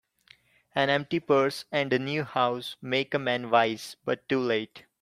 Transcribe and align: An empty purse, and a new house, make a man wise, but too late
An 0.73 0.89
empty 0.89 1.19
purse, 1.19 1.65
and 1.71 1.93
a 1.93 1.99
new 1.99 2.23
house, 2.23 2.75
make 2.81 3.13
a 3.13 3.19
man 3.19 3.51
wise, 3.51 3.97
but 4.03 4.27
too 4.27 4.39
late 4.39 4.85